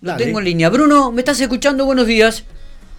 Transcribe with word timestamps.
Lo 0.00 0.16
tengo 0.16 0.38
en 0.38 0.44
línea. 0.44 0.68
Bruno, 0.68 1.10
¿me 1.10 1.20
estás 1.20 1.40
escuchando? 1.40 1.84
Buenos 1.84 2.06
días. 2.06 2.44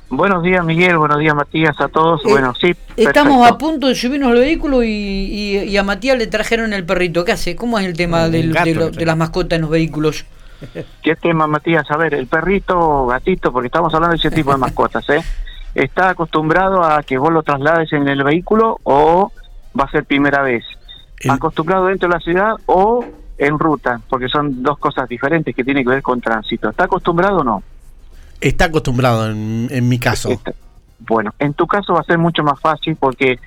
Buenos 0.10 0.44
días, 0.44 0.66
Miguel. 0.66 0.98
Buenos 0.98 1.20
días, 1.20 1.36
Matías, 1.36 1.80
a 1.80 1.88
todos. 1.88 2.26
Eh, 2.26 2.30
bueno, 2.30 2.54
sí. 2.60 2.76
Estamos 2.98 3.48
a 3.48 3.58
punto 3.58 3.88
de 3.88 3.96
subirnos 3.96 4.32
al 4.32 4.40
vehículo 4.40 4.84
y, 4.84 5.78
a 5.78 5.84
Matías 5.84 6.18
le 6.18 6.28
trajeron 6.28 6.74
el 6.74 6.86
perrito. 6.86 7.24
¿Qué 7.24 7.34
hace? 7.34 7.56
¿Cómo 7.56 7.78
es 7.80 7.86
el 7.86 7.96
tema 7.96 8.28
de, 8.28 8.44
las 8.46 9.18
mascotas 9.18 9.58
en 9.58 9.62
los 9.62 9.70
vehículos? 9.70 10.26
¿Qué 11.04 11.16
tema, 11.16 11.48
Matías? 11.48 11.90
A 11.92 11.98
ver, 11.98 12.16
el 12.16 12.28
perrito, 12.28 13.06
gatito, 13.06 13.54
porque 13.54 13.68
estamos 13.68 13.94
hablando 13.94 14.16
de 14.16 14.18
ese 14.18 14.32
tipo 14.32 14.52
de 14.52 14.58
mascotas, 14.58 15.08
¿eh? 15.10 15.22
¿Está 15.76 16.10
acostumbrado 16.10 16.84
a 16.84 17.04
que 17.04 17.18
vos 17.18 17.32
lo 17.32 17.44
traslades 17.44 17.94
en 17.94 18.08
el 18.08 18.24
vehículo 18.24 18.80
o 18.84 19.32
va 19.80 19.86
a 19.86 19.92
ser 19.92 20.04
primera 20.04 20.42
vez? 20.42 20.64
¿Acostumbrado 21.30 21.86
dentro 21.86 22.10
de 22.10 22.16
la 22.16 22.20
ciudad 22.22 22.54
o 22.66 23.06
en 23.40 23.58
ruta, 23.58 24.02
porque 24.10 24.28
son 24.28 24.62
dos 24.62 24.78
cosas 24.78 25.08
diferentes 25.08 25.56
que 25.56 25.64
tienen 25.64 25.84
que 25.84 25.90
ver 25.90 26.02
con 26.02 26.20
tránsito. 26.20 26.70
¿Está 26.70 26.84
acostumbrado 26.84 27.38
o 27.38 27.44
no? 27.44 27.64
Está 28.42 28.66
acostumbrado 28.66 29.30
en, 29.30 29.90
mi 29.90 29.98
caso. 29.98 30.30
bueno, 31.00 31.34
en 31.40 31.54
tu 31.54 31.66
caso 31.66 31.94
va 31.94 32.02
a 32.02 32.04
ser 32.04 32.18
mucho 32.18 32.44
más 32.44 32.60
fácil 32.60 32.98
porque 32.98 33.40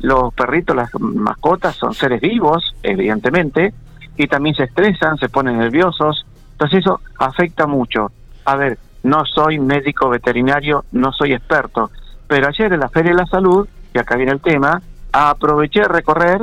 los 0.00 0.32
perritos, 0.34 0.76
las 0.76 0.90
mascotas 1.00 1.74
son 1.76 1.94
seres 1.94 2.20
vivos, 2.20 2.74
evidentemente, 2.82 3.72
y 4.16 4.26
también 4.26 4.54
se 4.54 4.64
estresan, 4.64 5.16
se 5.16 5.28
ponen 5.28 5.58
nerviosos, 5.58 6.26
entonces 6.52 6.80
eso 6.80 7.00
afecta 7.18 7.66
mucho. 7.66 8.12
A 8.44 8.56
ver, 8.56 8.78
no 9.02 9.24
soy 9.24 9.58
médico 9.58 10.10
veterinario, 10.10 10.84
no 10.92 11.12
soy 11.12 11.32
experto, 11.32 11.90
pero 12.26 12.48
ayer 12.48 12.72
en 12.72 12.80
la 12.80 12.90
Feria 12.90 13.12
de 13.12 13.18
la 13.18 13.26
Salud, 13.26 13.66
y 13.94 13.98
acá 13.98 14.16
viene 14.16 14.32
el 14.32 14.40
tema, 14.40 14.82
aproveché 15.12 15.80
de 15.80 15.88
recorrer 15.88 16.42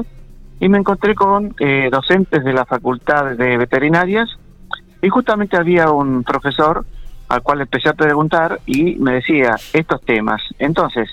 y 0.60 0.70
me 0.70 0.78
encontré 0.78 1.16
con 1.16 1.54
eh, 1.60 1.90
docentes 1.92 2.44
de 2.44 2.54
la 2.54 2.66
Facultad 2.66 3.36
de 3.36 3.58
Veterinarias 3.58 4.30
y 5.02 5.10
justamente 5.10 5.58
había 5.58 5.92
un 5.92 6.24
profesor 6.24 6.86
al 7.28 7.42
cual 7.42 7.62
empecé 7.62 7.90
a 7.90 7.94
preguntar 7.94 8.60
y 8.66 8.96
me 8.96 9.14
decía 9.14 9.56
estos 9.74 10.02
temas. 10.02 10.42
Entonces, 10.60 11.10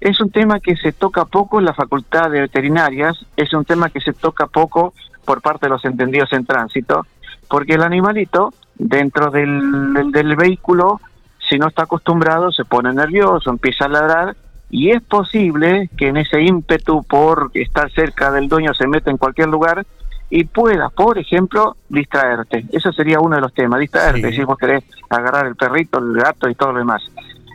es 0.00 0.20
un 0.20 0.30
tema 0.30 0.60
que 0.60 0.76
se 0.76 0.92
toca 0.92 1.24
poco 1.24 1.58
en 1.58 1.66
la 1.66 1.74
Facultad 1.74 2.30
de 2.30 2.42
Veterinarias, 2.42 3.18
es 3.36 3.52
un 3.52 3.64
tema 3.64 3.90
que 3.90 4.00
se 4.00 4.12
toca 4.12 4.46
poco 4.46 4.94
por 5.24 5.42
parte 5.42 5.66
de 5.66 5.70
los 5.70 5.84
entendidos 5.84 6.32
en 6.32 6.46
tránsito, 6.46 7.06
porque 7.48 7.74
el 7.74 7.82
animalito 7.82 8.52
dentro 8.76 9.30
del, 9.30 10.10
del 10.12 10.36
vehículo, 10.36 11.00
si 11.48 11.58
no 11.58 11.68
está 11.68 11.82
acostumbrado, 11.82 12.52
se 12.52 12.64
pone 12.64 12.92
nervioso, 12.92 13.50
empieza 13.50 13.86
a 13.86 13.88
ladrar 13.88 14.36
y 14.70 14.90
es 14.90 15.02
posible 15.02 15.88
que 15.96 16.08
en 16.08 16.18
ese 16.18 16.42
ímpetu 16.42 17.02
por 17.02 17.50
estar 17.54 17.90
cerca 17.92 18.30
del 18.30 18.48
dueño 18.48 18.74
se 18.74 18.86
meta 18.86 19.10
en 19.10 19.16
cualquier 19.16 19.48
lugar 19.48 19.86
y 20.30 20.44
pueda, 20.44 20.90
por 20.90 21.18
ejemplo, 21.18 21.76
distraerte. 21.88 22.66
Eso 22.70 22.92
sería 22.92 23.18
uno 23.18 23.36
de 23.36 23.40
los 23.40 23.54
temas, 23.54 23.80
distraerte, 23.80 24.30
si 24.30 24.44
vos 24.44 24.58
querés 24.58 24.84
agarrar 25.08 25.46
el 25.46 25.56
perrito, 25.56 25.98
el 25.98 26.12
gato 26.12 26.50
y 26.50 26.54
todo 26.54 26.72
lo 26.72 26.80
demás. 26.80 27.02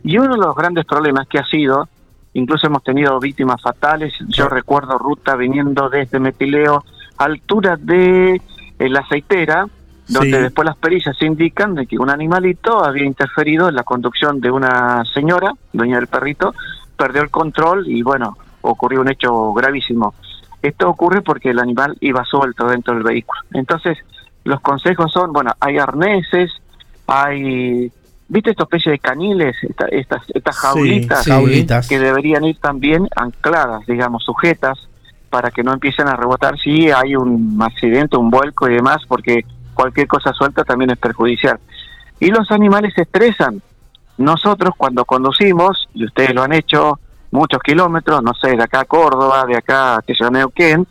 Y 0.04 0.18
uno 0.18 0.34
de 0.34 0.42
los 0.42 0.56
grandes 0.56 0.86
problemas 0.86 1.28
que 1.28 1.38
ha 1.38 1.46
sido, 1.46 1.88
incluso 2.34 2.66
hemos 2.66 2.84
tenido 2.84 3.20
víctimas 3.20 3.62
fatales, 3.62 4.14
yo 4.30 4.50
recuerdo 4.50 4.98
ruta 4.98 5.36
viniendo 5.36 5.90
desde 5.90 6.20
Metileo, 6.20 6.84
altura 7.18 7.78
de 7.80 8.42
eh, 8.80 8.90
la 8.90 9.02
aceitera, 9.02 9.68
donde 10.08 10.42
después 10.42 10.66
las 10.66 10.76
pericias 10.76 11.16
indican 11.22 11.76
de 11.76 11.86
que 11.86 11.98
un 11.98 12.10
animalito 12.10 12.84
había 12.84 13.06
interferido 13.06 13.70
en 13.70 13.76
la 13.76 13.84
conducción 13.84 14.42
de 14.42 14.52
una 14.52 15.06
señora, 15.06 15.54
dueña 15.72 15.98
del 15.98 16.08
perrito, 16.08 16.54
perdió 17.04 17.22
el 17.22 17.30
control 17.30 17.86
y 17.86 18.02
bueno, 18.02 18.38
ocurrió 18.62 19.02
un 19.02 19.12
hecho 19.12 19.52
gravísimo. 19.52 20.14
Esto 20.62 20.88
ocurre 20.88 21.22
porque 21.22 21.50
el 21.50 21.60
animal 21.60 21.98
iba 22.00 22.24
suelto 22.24 22.66
dentro 22.66 22.94
del 22.94 23.04
vehículo. 23.04 23.42
Entonces, 23.54 23.98
los 24.46 24.62
consejos 24.62 25.12
son, 25.12 25.34
bueno, 25.34 25.52
hay 25.60 25.80
arneses, 25.80 26.50
hay, 27.06 27.92
¿viste 28.30 28.52
esta 28.52 28.64
especie 28.64 28.94
de 28.94 29.00
caniles, 29.00 29.58
estas, 29.92 30.22
estas 30.34 30.58
jaulitas, 30.58 31.90
que 31.90 32.00
deberían 32.00 32.46
ir 32.46 32.58
también 32.60 33.10
ancladas, 33.18 33.86
digamos, 33.86 34.24
sujetas, 34.24 34.88
para 35.30 35.52
que 35.52 35.62
no 35.62 35.74
empiecen 35.74 36.08
a 36.08 36.16
rebotar 36.16 36.58
si 36.58 36.90
hay 36.90 37.18
un 37.18 37.60
accidente, 37.62 38.16
un 38.16 38.30
vuelco 38.30 38.70
y 38.70 38.76
demás, 38.76 39.02
porque 39.10 39.44
cualquier 39.74 40.08
cosa 40.08 40.32
suelta 40.32 40.64
también 40.64 40.92
es 40.92 40.98
perjudicial. 40.98 41.60
Y 42.22 42.28
los 42.28 42.50
animales 42.50 42.94
se 42.96 43.02
estresan, 43.02 43.62
nosotros 44.18 44.74
cuando 44.78 45.06
conducimos, 45.06 45.88
y 45.94 46.06
ustedes 46.06 46.34
lo 46.34 46.44
han 46.44 46.54
hecho 46.54 47.00
muchos 47.32 47.62
kilómetros, 47.62 48.22
no 48.22 48.34
sé, 48.36 48.56
de 48.56 48.64
acá 48.64 48.82
a 48.82 48.86
Córdoba, 48.86 49.46
de 49.48 49.58
acá 49.58 49.96
a 49.96 50.30
Neuquén, 50.30 50.88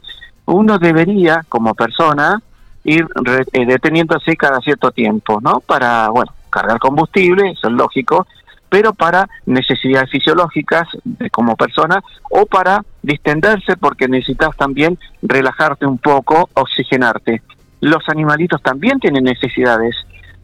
uno 0.47 0.79
debería, 0.79 1.45
como 1.49 1.75
persona, 1.75 2.43
ir 2.85 3.07
eh, 3.53 3.67
deteniéndose 3.67 4.37
cada 4.37 4.61
cierto 4.61 4.91
tiempo, 4.91 5.41
¿no? 5.41 5.61
Para, 5.61 6.09
bueno, 6.09 6.33
cargar 6.51 6.79
combustible, 6.79 7.51
eso 7.51 7.69
es 7.69 7.75
lógico, 7.75 8.27
pero 8.69 8.93
para 8.93 9.29
necesidades 9.47 10.11
fisiológicas 10.11 10.89
como 11.31 11.57
persona 11.57 12.03
o 12.31 12.47
para 12.47 12.83
distenderse 13.03 13.77
porque 13.77 14.09
necesitas 14.09 14.57
también 14.57 14.99
relajarte 15.21 15.87
un 15.87 15.99
poco, 15.99 16.49
oxigenarte. 16.55 17.43
Los 17.81 18.09
animalitos 18.09 18.63
también 18.63 18.99
tienen 18.99 19.25
necesidades 19.25 19.95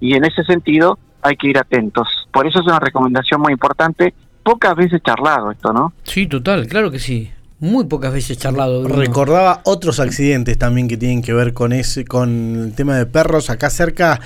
y 0.00 0.14
en 0.14 0.24
ese 0.24 0.44
sentido 0.44 0.98
hay 1.22 1.36
que 1.36 1.48
ir 1.48 1.58
atentos. 1.58 2.08
Por 2.32 2.46
eso 2.46 2.60
es 2.60 2.66
una 2.66 2.80
recomendación 2.80 3.40
muy 3.40 3.52
importante. 3.52 4.14
Pocas 4.42 4.76
veces 4.76 5.02
charlado 5.02 5.50
esto, 5.50 5.72
¿no? 5.72 5.92
Sí, 6.04 6.26
total, 6.26 6.66
claro 6.66 6.90
que 6.90 6.98
sí. 6.98 7.30
Muy 7.60 7.86
pocas 7.86 8.12
veces 8.12 8.38
charlado. 8.38 8.86
Recordaba 8.86 9.62
otros 9.64 9.98
accidentes 9.98 10.56
también 10.58 10.86
que 10.86 10.96
tienen 10.96 11.22
que 11.22 11.32
ver 11.32 11.52
con 11.54 11.72
ese, 11.72 12.04
con 12.04 12.66
el 12.66 12.72
tema 12.74 12.96
de 12.96 13.04
perros. 13.04 13.50
Acá 13.50 13.68
cerca, 13.68 14.20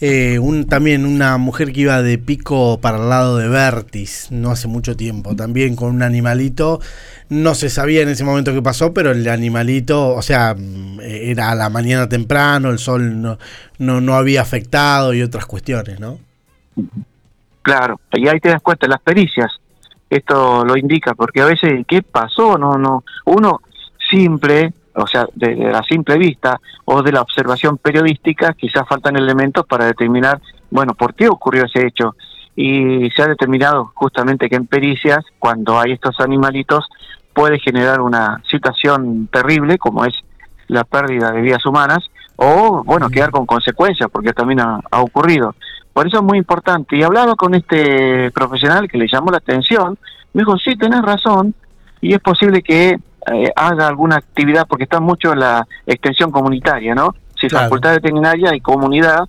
eh, 0.00 0.38
un, 0.38 0.66
también 0.66 1.04
una 1.04 1.36
mujer 1.36 1.72
que 1.72 1.80
iba 1.80 2.00
de 2.00 2.16
pico 2.16 2.80
para 2.80 2.98
el 2.98 3.08
lado 3.08 3.38
de 3.38 3.48
Vertis, 3.48 4.28
no 4.30 4.52
hace 4.52 4.68
mucho 4.68 4.96
tiempo, 4.96 5.34
también 5.34 5.74
con 5.74 5.96
un 5.96 6.02
animalito. 6.04 6.80
No 7.28 7.56
se 7.56 7.70
sabía 7.70 8.02
en 8.02 8.08
ese 8.08 8.22
momento 8.22 8.52
qué 8.52 8.62
pasó, 8.62 8.94
pero 8.94 9.10
el 9.10 9.26
animalito, 9.28 10.14
o 10.14 10.22
sea, 10.22 10.54
era 11.02 11.50
a 11.50 11.54
la 11.56 11.68
mañana 11.70 12.08
temprano, 12.08 12.70
el 12.70 12.78
sol 12.78 13.20
no, 13.20 13.36
no, 13.78 14.00
no 14.00 14.14
había 14.14 14.42
afectado 14.42 15.12
y 15.12 15.22
otras 15.22 15.46
cuestiones, 15.46 15.98
¿no? 15.98 16.20
Claro, 17.62 18.00
y 18.12 18.28
ahí 18.28 18.38
te 18.38 18.50
das 18.50 18.62
cuenta, 18.62 18.86
las 18.86 19.00
pericias, 19.00 19.52
esto 20.08 20.64
lo 20.64 20.76
indica, 20.76 21.14
porque 21.14 21.40
a 21.40 21.46
veces, 21.46 21.84
¿qué 21.88 22.02
pasó? 22.02 22.56
No, 22.56 22.78
no, 22.78 23.02
uno 23.24 23.60
simple, 24.08 24.72
o 24.94 25.06
sea, 25.06 25.26
de, 25.34 25.56
la 25.56 25.82
simple 25.82 26.16
vista 26.16 26.60
o 26.84 27.02
de 27.02 27.12
la 27.12 27.22
observación 27.22 27.78
periodística, 27.78 28.52
quizás 28.54 28.86
faltan 28.88 29.16
elementos 29.16 29.66
para 29.66 29.86
determinar, 29.86 30.40
bueno, 30.70 30.94
por 30.94 31.14
qué 31.14 31.28
ocurrió 31.28 31.64
ese 31.64 31.86
hecho. 31.86 32.14
Y 32.54 33.10
se 33.10 33.22
ha 33.22 33.26
determinado 33.26 33.90
justamente 33.94 34.48
que 34.48 34.56
en 34.56 34.66
pericias, 34.66 35.24
cuando 35.38 35.78
hay 35.78 35.92
estos 35.92 36.20
animalitos, 36.20 36.86
puede 37.34 37.58
generar 37.58 38.00
una 38.00 38.40
situación 38.48 39.28
terrible, 39.30 39.76
como 39.76 40.04
es 40.04 40.14
la 40.68 40.84
pérdida 40.84 41.32
de 41.32 41.42
vidas 41.42 41.66
humanas, 41.66 42.08
o, 42.36 42.82
bueno, 42.84 43.10
quedar 43.10 43.30
con 43.30 43.44
consecuencias, 43.44 44.08
porque 44.10 44.32
también 44.32 44.60
ha 44.60 45.00
ocurrido. 45.00 45.54
Por 45.96 46.06
eso 46.06 46.18
es 46.18 46.22
muy 46.22 46.36
importante. 46.36 46.94
Y 46.94 47.02
hablaba 47.02 47.36
con 47.36 47.54
este 47.54 48.30
profesional 48.32 48.86
que 48.86 48.98
le 48.98 49.08
llamó 49.10 49.30
la 49.30 49.38
atención, 49.38 49.96
me 50.34 50.42
dijo, 50.42 50.58
sí, 50.58 50.76
tenés 50.76 51.00
razón, 51.00 51.54
y 52.02 52.12
es 52.12 52.20
posible 52.20 52.60
que 52.60 52.98
eh, 53.32 53.52
haga 53.56 53.88
alguna 53.88 54.16
actividad, 54.16 54.66
porque 54.68 54.84
está 54.84 55.00
mucho 55.00 55.32
en 55.32 55.40
la 55.40 55.66
extensión 55.86 56.30
comunitaria, 56.30 56.94
¿no? 56.94 57.14
Si 57.40 57.48
facultad 57.48 57.94
veterinaria 57.94 58.54
y 58.54 58.60
comunidad, 58.60 59.26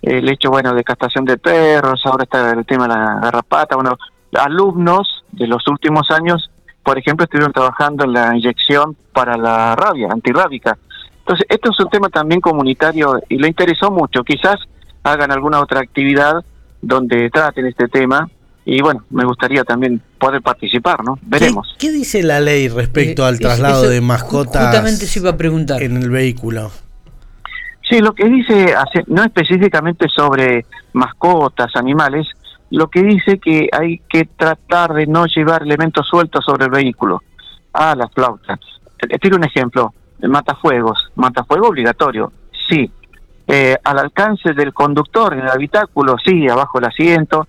el 0.00 0.26
hecho, 0.30 0.48
bueno, 0.48 0.72
de 0.72 0.84
castración 0.84 1.26
de 1.26 1.36
perros, 1.36 2.00
ahora 2.06 2.24
está 2.24 2.52
el 2.52 2.64
tema 2.64 2.88
de 2.88 2.94
la 2.94 3.20
garrapata, 3.20 3.76
bueno, 3.76 3.98
alumnos 4.32 5.22
de 5.32 5.46
los 5.46 5.68
últimos 5.68 6.10
años, 6.10 6.50
por 6.82 6.96
ejemplo, 6.96 7.24
estuvieron 7.24 7.52
trabajando 7.52 8.04
en 8.04 8.14
la 8.14 8.34
inyección 8.34 8.96
para 9.12 9.36
la 9.36 9.76
rabia, 9.76 10.08
antirrábica. 10.10 10.78
Entonces, 11.18 11.44
esto 11.50 11.72
es 11.72 11.78
un 11.78 11.90
tema 11.90 12.08
también 12.08 12.40
comunitario 12.40 13.20
y 13.28 13.36
le 13.36 13.48
interesó 13.48 13.90
mucho. 13.90 14.24
Quizás 14.24 14.56
hagan 15.06 15.30
alguna 15.30 15.60
otra 15.60 15.80
actividad 15.80 16.44
donde 16.82 17.30
traten 17.30 17.66
este 17.66 17.88
tema 17.88 18.28
y 18.64 18.82
bueno, 18.82 19.04
me 19.10 19.24
gustaría 19.24 19.62
también 19.62 20.02
poder 20.18 20.42
participar, 20.42 21.04
¿no? 21.04 21.18
Veremos. 21.22 21.76
¿Qué, 21.78 21.92
dice 21.92 22.24
la 22.24 22.40
ley 22.40 22.68
respecto 22.68 23.22
eh, 23.22 23.28
al 23.28 23.38
traslado 23.38 23.88
de 23.88 24.00
mascotas 24.00 24.64
justamente 24.64 25.06
se 25.06 25.20
iba 25.20 25.30
a 25.30 25.36
preguntar. 25.36 25.80
en 25.82 25.96
el 25.96 26.10
vehículo? 26.10 26.72
Sí, 27.88 28.00
lo 28.00 28.12
que 28.12 28.24
dice, 28.28 28.74
no 29.06 29.22
específicamente 29.22 30.08
sobre 30.08 30.66
mascotas, 30.92 31.76
animales, 31.76 32.26
lo 32.70 32.88
que 32.88 33.04
dice 33.04 33.38
que 33.38 33.68
hay 33.70 33.98
que 34.08 34.24
tratar 34.24 34.92
de 34.94 35.06
no 35.06 35.26
llevar 35.26 35.62
elementos 35.62 36.08
sueltos 36.08 36.44
sobre 36.44 36.64
el 36.64 36.72
vehículo. 36.72 37.22
Ah, 37.72 37.94
las 37.96 38.10
flautas. 38.12 38.58
Tiro 39.20 39.36
un 39.36 39.44
ejemplo, 39.44 39.94
matafuegos. 40.22 41.12
Matafuego 41.14 41.68
obligatorio, 41.68 42.32
sí, 42.68 42.90
eh, 43.48 43.76
al 43.84 43.98
alcance 43.98 44.52
del 44.52 44.72
conductor 44.74 45.34
en 45.34 45.40
el 45.40 45.48
habitáculo, 45.48 46.16
sí, 46.22 46.48
abajo 46.48 46.78
el 46.78 46.86
asiento. 46.86 47.46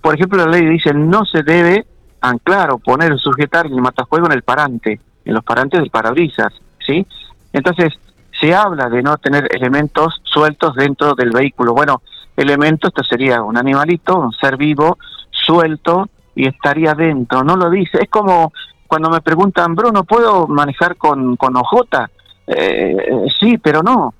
Por 0.00 0.14
ejemplo, 0.14 0.44
la 0.44 0.50
ley 0.50 0.66
dice 0.66 0.92
no 0.92 1.24
se 1.24 1.42
debe 1.42 1.86
anclar 2.20 2.70
o 2.70 2.78
poner 2.78 3.12
o 3.12 3.18
sujetar 3.18 3.66
el 3.66 3.80
matafuego 3.80 4.26
en 4.26 4.32
el 4.32 4.42
parante, 4.42 5.00
en 5.24 5.34
los 5.34 5.44
parantes 5.44 5.80
del 5.80 5.90
parabrisas, 5.90 6.52
¿sí? 6.84 7.06
Entonces, 7.52 7.94
se 8.40 8.54
habla 8.54 8.88
de 8.88 9.02
no 9.02 9.16
tener 9.16 9.48
elementos 9.54 10.20
sueltos 10.24 10.74
dentro 10.74 11.14
del 11.14 11.30
vehículo. 11.30 11.72
Bueno, 11.72 12.02
elemento, 12.36 12.88
esto 12.88 13.02
sería 13.02 13.42
un 13.42 13.56
animalito, 13.56 14.18
un 14.18 14.32
ser 14.32 14.56
vivo, 14.56 14.98
suelto, 15.30 16.08
y 16.34 16.46
estaría 16.46 16.94
dentro, 16.94 17.42
no 17.42 17.56
lo 17.56 17.70
dice. 17.70 17.98
Es 18.02 18.10
como 18.10 18.52
cuando 18.86 19.08
me 19.08 19.20
preguntan, 19.20 19.74
Bruno, 19.74 20.04
¿puedo 20.04 20.46
manejar 20.46 20.96
con, 20.96 21.36
con 21.36 21.56
ojota? 21.56 22.10
Eh, 22.46 23.26
sí, 23.40 23.58
pero 23.58 23.82
no, 23.82 24.14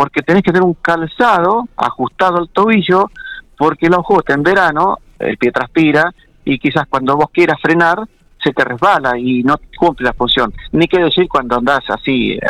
porque 0.00 0.22
tenés 0.22 0.42
que 0.42 0.50
tener 0.50 0.62
un 0.62 0.72
calzado 0.80 1.68
ajustado 1.76 2.38
al 2.38 2.48
tobillo, 2.48 3.10
porque 3.58 3.84
el 3.84 3.92
ojota 3.92 4.32
en 4.32 4.42
verano, 4.42 4.96
el 5.18 5.36
pie 5.36 5.52
transpira, 5.52 6.10
y 6.42 6.58
quizás 6.58 6.86
cuando 6.88 7.18
vos 7.18 7.26
quieras 7.30 7.60
frenar, 7.60 8.08
se 8.42 8.50
te 8.54 8.64
resbala 8.64 9.18
y 9.18 9.42
no 9.42 9.56
cumple 9.76 10.06
la 10.06 10.14
función. 10.14 10.54
Ni 10.72 10.88
qué 10.88 11.00
decir 11.00 11.28
cuando 11.28 11.58
andás 11.58 11.82
así 11.90 12.30
eh, 12.30 12.40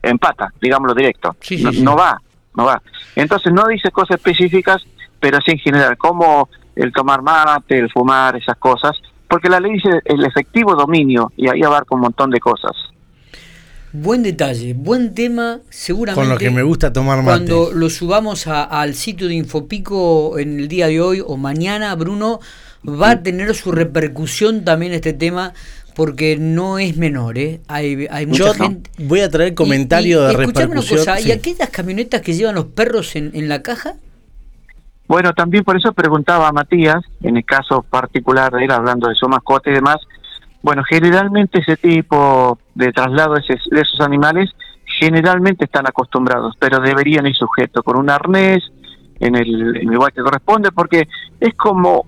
en 0.00 0.16
pata, 0.16 0.52
digámoslo 0.60 0.94
directo. 0.94 1.34
no, 1.82 1.96
va, 1.96 2.22
no 2.54 2.66
va. 2.66 2.80
Entonces 3.16 3.52
no 3.52 3.66
dice 3.66 3.90
cosas 3.90 4.18
específicas, 4.18 4.86
pero 5.18 5.40
sí 5.40 5.50
en 5.50 5.58
general, 5.58 5.98
como 5.98 6.50
el 6.76 6.92
tomar 6.92 7.20
mate, 7.20 7.80
el 7.80 7.90
fumar, 7.90 8.36
esas 8.36 8.58
cosas, 8.58 8.96
porque 9.26 9.48
la 9.48 9.58
ley 9.58 9.72
dice 9.72 9.90
el 10.04 10.24
efectivo 10.24 10.76
dominio 10.76 11.32
y 11.36 11.48
ahí 11.48 11.64
abarca 11.64 11.96
un 11.96 12.02
montón 12.02 12.30
de 12.30 12.38
cosas. 12.38 12.91
Buen 13.94 14.22
detalle, 14.22 14.72
buen 14.72 15.14
tema, 15.14 15.60
seguramente. 15.68 16.20
Con 16.20 16.30
lo 16.30 16.38
que 16.38 16.50
me 16.50 16.62
gusta 16.62 16.94
tomar 16.94 17.18
mate. 17.18 17.24
Cuando 17.26 17.72
lo 17.72 17.90
subamos 17.90 18.46
al 18.46 18.94
sitio 18.94 19.28
de 19.28 19.34
Infopico 19.34 20.38
en 20.38 20.60
el 20.60 20.68
día 20.68 20.86
de 20.86 21.00
hoy 21.02 21.22
o 21.24 21.36
mañana, 21.36 21.94
Bruno, 21.94 22.40
va 22.88 23.10
a 23.10 23.22
tener 23.22 23.54
su 23.54 23.70
repercusión 23.70 24.64
también 24.64 24.94
este 24.94 25.12
tema 25.12 25.52
porque 25.94 26.38
no 26.38 26.78
es 26.78 26.96
menor, 26.96 27.36
¿eh? 27.36 27.60
Hay, 27.68 28.06
hay 28.10 28.24
mucha 28.24 28.54
gente. 28.54 28.90
Voy 28.96 29.20
a 29.20 29.28
traer 29.28 29.52
comentario 29.54 30.22
de 30.22 30.32
repercusión. 30.32 30.70
Una 30.70 30.80
cosa, 30.80 31.20
¿y 31.20 31.30
aquellas 31.30 31.68
camionetas 31.68 32.22
que 32.22 32.32
llevan 32.32 32.54
los 32.54 32.64
perros 32.64 33.14
en, 33.14 33.30
en 33.34 33.50
la 33.50 33.60
caja? 33.60 33.96
Bueno, 35.06 35.34
también 35.34 35.64
por 35.64 35.76
eso 35.76 35.92
preguntaba 35.92 36.48
a 36.48 36.52
Matías, 36.52 37.04
en 37.22 37.36
el 37.36 37.44
caso 37.44 37.82
particular 37.82 38.50
de 38.52 38.64
él, 38.64 38.70
hablando 38.70 39.10
de 39.10 39.14
su 39.16 39.28
mascota 39.28 39.68
y 39.68 39.74
demás, 39.74 39.96
bueno, 40.62 40.82
generalmente 40.88 41.58
ese 41.58 41.76
tipo 41.76 42.58
de 42.74 42.92
traslado 42.92 43.34
de, 43.34 43.42
esos 43.48 44.00
animales 44.00 44.50
generalmente 44.98 45.64
están 45.64 45.86
acostumbrados, 45.86 46.54
pero 46.58 46.80
deberían 46.80 47.26
ir 47.26 47.34
sujetos 47.34 47.82
con 47.82 47.96
un 47.96 48.10
arnés 48.10 48.62
en 49.20 49.36
el, 49.36 49.76
en 49.76 49.88
el 49.88 49.94
lugar 49.94 50.12
que 50.12 50.22
corresponde, 50.22 50.72
porque 50.72 51.08
es 51.40 51.54
como, 51.54 52.06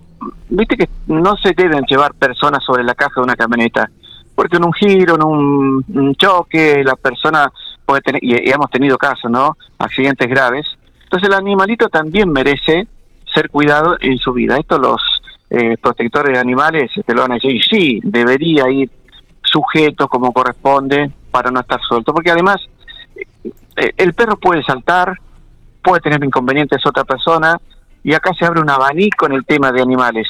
viste 0.48 0.76
que 0.76 0.88
no 1.06 1.36
se 1.36 1.52
deben 1.52 1.84
llevar 1.84 2.14
personas 2.14 2.62
sobre 2.64 2.84
la 2.84 2.94
caja 2.94 3.14
de 3.16 3.22
una 3.22 3.36
camioneta, 3.36 3.90
porque 4.34 4.56
en 4.56 4.64
un 4.64 4.72
giro, 4.72 5.14
en 5.14 5.22
un, 5.22 6.14
choque, 6.16 6.82
la 6.84 6.96
persona 6.96 7.50
puede 7.86 8.00
tener, 8.00 8.22
y 8.22 8.50
hemos 8.50 8.70
tenido 8.70 8.98
casos, 8.98 9.30
¿no? 9.30 9.56
Accidentes 9.78 10.28
graves. 10.28 10.66
Entonces 11.04 11.28
el 11.28 11.34
animalito 11.34 11.88
también 11.88 12.32
merece 12.32 12.88
ser 13.32 13.48
cuidado 13.50 13.96
en 14.00 14.18
su 14.18 14.32
vida. 14.32 14.56
Esto 14.56 14.78
los 14.78 15.00
eh, 15.50 15.76
protectores 15.80 16.32
de 16.32 16.40
animales 16.40 16.90
te 17.06 17.14
lo 17.14 17.22
van 17.22 17.32
a 17.32 17.34
decir, 17.34 17.62
sí, 17.62 18.00
debería 18.02 18.68
ir 18.70 18.90
sujeto 19.54 20.08
como 20.08 20.32
corresponde 20.32 21.12
para 21.30 21.50
no 21.50 21.60
estar 21.60 21.80
suelto, 21.80 22.12
porque 22.12 22.32
además 22.32 22.56
eh, 23.76 23.92
el 23.96 24.12
perro 24.14 24.36
puede 24.36 24.64
saltar, 24.64 25.16
puede 25.82 26.00
tener 26.00 26.22
inconvenientes 26.24 26.84
otra 26.84 27.04
persona, 27.04 27.60
y 28.02 28.12
acá 28.14 28.32
se 28.36 28.44
abre 28.44 28.60
un 28.60 28.68
abanico 28.68 29.26
en 29.26 29.32
el 29.32 29.44
tema 29.44 29.70
de 29.70 29.80
animales. 29.80 30.26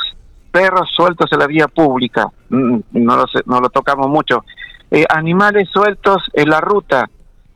Perros 0.51 0.91
sueltos 0.95 1.33
en 1.33 1.39
la 1.39 1.47
vía 1.47 1.69
pública, 1.69 2.29
mm, 2.51 2.79
no 2.93 3.17
lo, 3.17 3.25
no 3.47 3.61
lo 3.61 3.71
tocamos 3.71 4.09
mucho. 4.09 4.45
Eh, 4.91 5.05
animales 5.09 5.69
sueltos 5.71 6.23
en 6.35 6.51
la 6.51 6.61
ruta, 6.61 7.09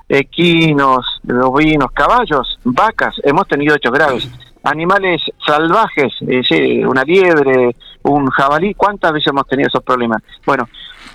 equinos, 0.08 1.20
bovinos, 1.22 1.92
caballos, 1.92 2.58
vacas, 2.64 3.14
hemos 3.22 3.46
tenido 3.46 3.76
hechos 3.76 3.92
graves 3.92 4.28
animales 4.68 5.22
salvajes, 5.44 6.12
eh, 6.26 6.86
una 6.86 7.02
liebre, 7.02 7.74
un 8.02 8.26
jabalí, 8.30 8.74
¿cuántas 8.74 9.12
veces 9.12 9.28
hemos 9.28 9.46
tenido 9.46 9.68
esos 9.68 9.82
problemas? 9.82 10.22
Bueno, 10.44 10.68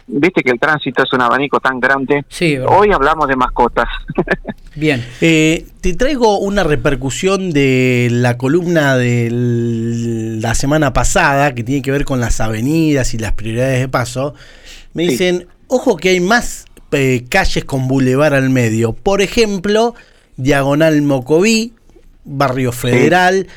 viste 0.07 0.41
que 0.41 0.51
el 0.51 0.59
tránsito 0.59 1.03
es 1.03 1.13
un 1.13 1.21
abanico 1.21 1.59
tan 1.59 1.79
grande. 1.79 2.25
Sí, 2.29 2.57
Hoy 2.57 2.91
hablamos 2.91 3.27
de 3.27 3.35
mascotas. 3.35 3.87
Bien. 4.75 5.05
Eh, 5.21 5.65
te 5.81 5.93
traigo 5.93 6.39
una 6.39 6.63
repercusión 6.63 7.51
de 7.51 8.09
la 8.11 8.37
columna 8.37 8.97
de 8.97 9.29
la 10.41 10.55
semana 10.55 10.93
pasada 10.93 11.53
que 11.53 11.63
tiene 11.63 11.81
que 11.81 11.91
ver 11.91 12.05
con 12.05 12.19
las 12.19 12.39
avenidas 12.39 13.13
y 13.13 13.17
las 13.17 13.33
prioridades 13.33 13.79
de 13.79 13.87
paso. 13.87 14.33
Me 14.93 15.03
dicen, 15.03 15.47
ojo 15.67 15.97
que 15.97 16.09
hay 16.09 16.19
más 16.19 16.65
eh, 16.91 17.25
calles 17.29 17.65
con 17.65 17.87
bulevar 17.87 18.33
al 18.33 18.49
medio. 18.49 18.93
Por 18.93 19.21
ejemplo, 19.21 19.95
Diagonal 20.37 21.01
Mocoví, 21.01 21.73
Barrio 22.25 22.71
Federal 22.71 23.47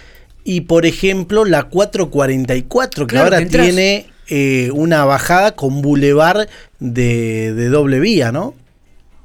y 0.44 0.62
por 0.62 0.86
ejemplo 0.86 1.44
la 1.44 1.64
444 1.64 3.06
que 3.06 3.18
ahora 3.18 3.44
tiene 3.46 4.06
eh, 4.28 4.70
una 4.72 5.04
bajada 5.04 5.54
con 5.54 5.82
bulevar 5.82 6.48
de, 6.78 7.68
doble 7.70 8.00
vía, 8.00 8.32
¿no? 8.32 8.54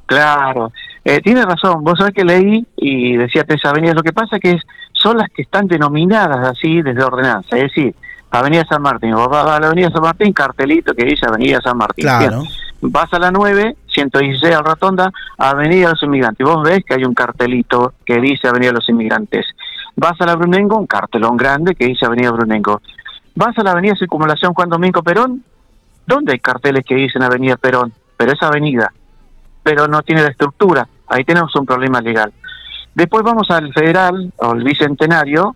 Claro, 0.06 0.72
eh, 1.06 1.22
tiene 1.22 1.46
razón, 1.46 1.84
vos 1.84 1.98
sabés 1.98 2.14
que 2.14 2.26
leí 2.26 2.66
y 2.76 3.16
decía 3.16 3.44
tres 3.44 3.64
avenidas, 3.66 3.96
lo 3.96 4.04
que 4.04 4.14
pasa 4.14 4.40
que 4.40 4.52
es, 4.52 4.62
son 4.94 5.18
las 5.18 5.30
que 5.30 5.42
están 5.42 5.68
denominadas 5.68 6.48
así 6.48 6.82
desde 6.82 7.04
ordenanza, 7.04 7.56
es 7.56 7.64
decir, 7.64 7.96
Avenida 8.32 8.66
San 8.68 8.82
Martín, 8.82 9.12
vos 9.12 9.28
vas 9.28 9.46
a 9.46 9.60
la 9.60 9.68
Avenida 9.68 9.92
San 9.92 10.02
Martín, 10.02 10.32
cartelito 10.32 10.94
que 10.94 11.04
dice 11.06 11.26
Avenida 11.26 11.60
San 11.62 11.78
Martín. 11.78 12.04
Claro. 12.04 12.44
Vas 12.80 13.14
a 13.14 13.20
la 13.20 13.30
9, 13.30 13.76
116 13.88 14.56
a 14.56 14.62
Rotonda, 14.62 15.12
Avenida 15.38 15.88
de 15.88 15.92
los 15.92 16.04
Inmigrantes. 16.04 16.48
Vos 16.48 16.64
ves 16.64 16.84
que 16.86 16.96
hay 16.96 17.04
un 17.04 17.14
cartelito 17.14 17.94
que 18.06 18.20
dice 18.22 18.48
Avenida 18.48 18.70
de 18.70 18.76
los 18.76 18.90
Inmigrantes. 18.90 19.46
Vas 19.98 20.20
a 20.22 20.26
la 20.26 20.36
Brunengo, 20.36 20.78
un 20.78 20.88
cartelón 20.88 21.36
grande 21.36 21.76
que 21.76 21.86
dice 21.86 22.06
Avenida 22.06 22.32
Brunengo. 22.32 22.82
Vas 23.36 23.58
a 23.58 23.64
la 23.64 23.72
Avenida 23.72 23.96
Circunvalación 23.96 24.54
Juan 24.54 24.70
Domingo 24.70 25.02
Perón, 25.04 25.44
¿dónde 26.06 26.34
hay 26.34 26.40
carteles 26.40 26.84
que 26.86 26.96
dicen 26.96 27.24
Avenida 27.24 27.56
Perón? 27.58 27.94
Pero 28.18 28.34
es 28.34 28.42
avenida, 28.44 28.94
pero 29.64 29.88
no 29.88 30.02
tiene 30.04 30.22
la 30.22 30.30
estructura. 30.30 30.88
Ahí 31.08 31.24
tenemos 31.24 31.56
un 31.56 31.66
problema 31.66 32.02
legal. 32.02 32.32
Después 32.94 33.24
vamos 33.24 33.50
al 33.50 33.74
Federal 33.74 34.32
o 34.38 34.52
al 34.52 34.64
Bicentenario, 34.64 35.56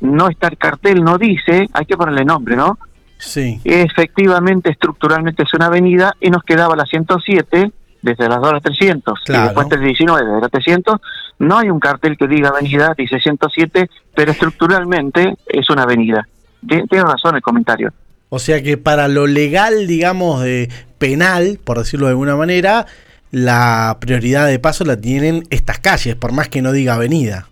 no 0.00 0.28
está 0.28 0.48
el 0.48 0.56
cartel, 0.56 1.02
no 1.02 1.18
dice, 1.18 1.68
hay 1.72 1.84
que 1.84 1.96
ponerle 1.96 2.24
nombre, 2.24 2.56
¿no? 2.56 2.78
Sí. 3.18 3.60
Efectivamente, 3.64 4.70
estructuralmente 4.70 5.42
es 5.42 5.52
una 5.52 5.66
avenida 5.66 6.14
y 6.20 6.30
nos 6.30 6.42
quedaba 6.42 6.74
la 6.74 6.86
107 6.86 7.70
desde 8.02 8.28
las 8.28 8.38
2 8.38 8.48
a 8.48 8.52
las 8.54 8.62
300 8.62 9.20
y 9.28 9.32
después 9.32 9.68
del 9.68 9.80
19 9.80 10.24
desde 10.24 10.40
las 10.40 10.50
300 10.50 11.00
no 11.40 11.58
hay 11.58 11.68
un 11.68 11.80
cartel 11.80 12.16
que 12.16 12.26
diga 12.26 12.48
avenida, 12.48 12.94
dice 12.96 13.18
107, 13.18 13.90
pero 14.14 14.32
estructuralmente 14.32 15.36
es 15.46 15.68
una 15.68 15.82
avenida. 15.82 16.26
Tiene 16.66 17.02
razón 17.02 17.36
el 17.36 17.42
comentario. 17.42 17.92
O 18.28 18.38
sea 18.38 18.62
que 18.62 18.76
para 18.76 19.08
lo 19.08 19.26
legal, 19.26 19.86
digamos, 19.86 20.42
de 20.42 20.70
penal, 20.98 21.58
por 21.64 21.78
decirlo 21.78 22.06
de 22.06 22.12
alguna 22.12 22.36
manera, 22.36 22.86
la 23.32 23.98
prioridad 24.00 24.46
de 24.46 24.58
paso 24.58 24.84
la 24.84 25.00
tienen 25.00 25.44
estas 25.50 25.78
calles, 25.80 26.14
por 26.16 26.32
más 26.32 26.48
que 26.48 26.62
no 26.62 26.72
diga 26.72 26.94
avenida. 26.94 27.46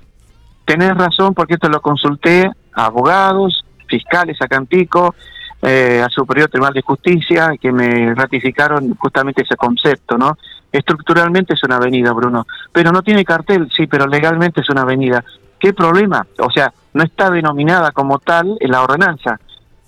Tenés 0.65 0.97
razón 0.97 1.35
porque 1.35 1.55
esto 1.55 1.69
lo 1.69 1.81
consulté 1.81 2.49
a 2.75 2.85
abogados, 2.85 3.65
fiscales 3.87 4.41
acá 4.41 4.57
en 4.57 4.67
Pico, 4.67 5.15
eh, 5.63 6.03
a 6.05 6.09
Superior 6.09 6.49
Tribunal 6.49 6.75
de 6.75 6.83
Justicia 6.83 7.53
que 7.61 7.73
me 7.73 8.15
ratificaron 8.15 8.95
justamente 8.95 9.43
ese 9.43 9.57
concepto, 9.57 10.17
¿no? 10.17 10.37
Estructuralmente 10.71 11.55
es 11.55 11.65
una 11.65 11.77
avenida, 11.77 12.13
Bruno, 12.13 12.47
pero 12.73 12.93
no 12.93 13.03
tiene 13.03 13.25
cartel, 13.25 13.69
sí, 13.75 13.87
pero 13.87 14.07
legalmente 14.07 14.61
es 14.61 14.69
una 14.69 14.83
avenida. 14.83 15.25
¿Qué 15.59 15.73
problema? 15.73 16.27
O 16.39 16.51
sea, 16.51 16.73
no 16.95 17.03
está 17.03 17.31
denominada 17.31 17.93
como 17.93 18.19
tal 18.19 18.57
en 18.61 18.71
la 18.71 18.83
ordenanza. 18.83 19.41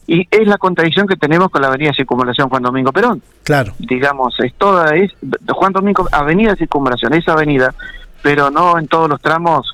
Y 0.07 0.27
es 0.31 0.47
la 0.47 0.59
contradicción 0.59 1.07
que 1.07 1.17
tenemos 1.17 1.51
con 1.51 1.63
la 1.63 1.69
avenida 1.69 1.93
Circunvalación 1.95 2.49
Juan 2.49 2.63
Domingo 2.63 2.93
Perón. 2.93 3.23
Claro. 3.45 3.75
Digamos, 3.79 4.35
es 4.41 4.55
toda, 4.55 4.97
es 4.97 5.13
Juan 5.49 5.73
Domingo, 5.73 6.09
avenida 6.11 6.57
Circunvalación, 6.57 7.15
esa 7.15 7.33
avenida, 7.33 7.75
pero 8.23 8.51
no 8.51 8.79
en 8.79 8.89
todos 8.89 9.09
los 9.09 9.21
tramos, 9.21 9.73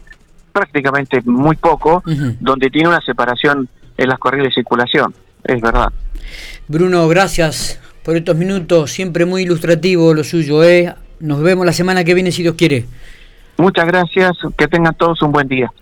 prácticamente 0.52 1.23
muy 1.25 1.56
poco, 1.56 2.02
donde 2.40 2.71
tiene 2.71 2.88
una 2.88 3.00
separación 3.00 3.68
en 3.97 4.09
las 4.09 4.18
corridas 4.18 4.49
de 4.49 4.54
circulación 4.54 5.14
es 5.47 5.61
verdad. 5.61 5.92
Bruno, 6.68 7.06
gracias 7.09 7.80
por 8.02 8.16
estos 8.16 8.37
minutos, 8.37 8.92
siempre 8.92 9.25
muy 9.25 9.42
ilustrativo 9.42 10.14
lo 10.14 10.25
suyo, 10.25 10.62
¿eh? 10.64 10.95
Nos 11.21 11.42
vemos 11.42 11.64
la 11.64 11.73
semana 11.73 12.04
que 12.04 12.14
viene 12.14 12.33
si 12.33 12.42
Dios 12.42 12.54
quiere. 12.56 12.85
Muchas 13.56 13.87
gracias, 13.87 14.37
que 14.56 14.68
tengan 14.68 14.95
todos 14.95 15.23
un 15.23 15.33
buen 15.33 15.49
día. 15.49 15.73